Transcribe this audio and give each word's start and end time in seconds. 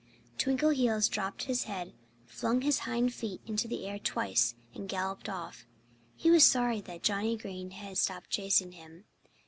Twinkleheels 0.39 1.07
dropped 1.11 1.43
his 1.43 1.65
head, 1.65 1.93
flung 2.25 2.61
his 2.61 2.79
hind 2.89 3.13
feet 3.13 3.39
into 3.45 3.67
the 3.67 3.85
air 3.85 3.99
twice, 3.99 4.55
and 4.73 4.89
galloped 4.89 5.29
off. 5.29 5.67
He 6.15 6.31
was 6.31 6.43
sorry 6.43 6.81
that 6.81 7.03
Johnnie 7.03 7.37
Green 7.37 7.69
had 7.69 7.99
stopped 7.99 8.31
chasing 8.31 8.71
him. 8.71 9.05